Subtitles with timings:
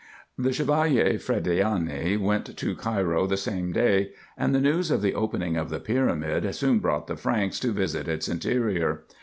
[0.35, 5.57] The Chevalier Frediani went to Cairo the same day, and the news of the opening
[5.57, 9.03] of the pyramid soon brought the Franks to visit its interior.